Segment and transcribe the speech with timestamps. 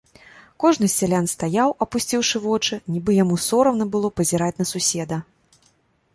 [0.61, 5.15] Кожны з сялян стаяў, апусціўшы вочы, нібы яму сорамна было пазіраць на суседа.